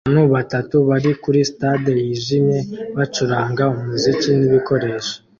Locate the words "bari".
0.89-1.09